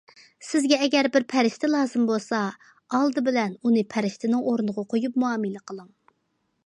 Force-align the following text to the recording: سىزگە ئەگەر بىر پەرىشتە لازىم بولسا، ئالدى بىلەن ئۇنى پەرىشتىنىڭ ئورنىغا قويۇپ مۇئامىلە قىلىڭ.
سىزگە 0.45 0.77
ئەگەر 0.85 1.09
بىر 1.17 1.25
پەرىشتە 1.33 1.69
لازىم 1.73 2.07
بولسا، 2.11 2.39
ئالدى 2.99 3.25
بىلەن 3.29 3.55
ئۇنى 3.61 3.85
پەرىشتىنىڭ 3.93 4.43
ئورنىغا 4.51 4.89
قويۇپ 4.95 5.25
مۇئامىلە 5.25 5.67
قىلىڭ. 5.73 5.89